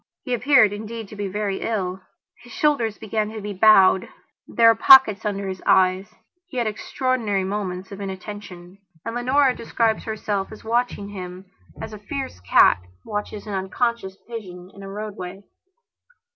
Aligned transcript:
He 0.23 0.33
appeared, 0.33 0.73
indeed, 0.73 1.07
to 1.09 1.15
be 1.15 1.27
very 1.27 1.57
ill; 1.61 2.01
his 2.41 2.51
shoulders 2.51 2.97
began 2.97 3.29
to 3.29 3.39
be 3.39 3.53
bowed; 3.53 4.09
there 4.47 4.67
were 4.69 4.73
pockets 4.73 5.25
under 5.25 5.47
his 5.47 5.61
eyes; 5.67 6.15
he 6.47 6.57
had 6.57 6.65
extraordinary 6.65 7.43
moments 7.43 7.91
of 7.91 8.01
inattention. 8.01 8.79
And 9.05 9.13
Leonora 9.13 9.55
describes 9.55 10.05
herself 10.05 10.51
as 10.51 10.63
watching 10.63 11.09
him 11.09 11.45
as 11.79 11.93
a 11.93 11.99
fierce 11.99 12.39
cat 12.39 12.81
watches 13.05 13.45
an 13.45 13.53
unconscious 13.53 14.17
pigeon 14.27 14.71
in 14.73 14.81
a 14.81 14.89
roadway. 14.89 15.43